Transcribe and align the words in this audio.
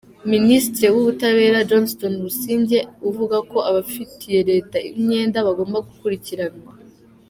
Minisitiri 0.33 0.87
w’Ubutabera, 0.93 1.65
Johnston 1.69 2.13
Busingye, 2.23 2.79
uvuga 3.09 3.37
ko 3.51 3.57
abafitiye 3.69 4.39
Leta 4.49 4.77
imyenda 4.99 5.37
bagomba 5.47 5.77
gukurikiranwa. 5.87 6.71